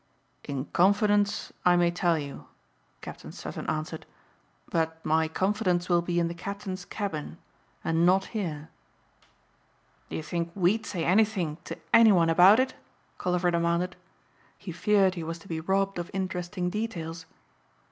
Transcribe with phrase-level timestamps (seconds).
[0.45, 2.47] "In confidence, I may tell you,"
[3.01, 4.07] Captain Sutton answered,
[4.71, 7.37] "but my confidence will be in the captain's cabin
[7.83, 8.69] and not here."
[10.09, 12.73] "Do you think we'd say anything to anyone about it?"
[13.19, 13.95] Colliver demanded.
[14.57, 17.27] He feared he was to be robbed of interesting details.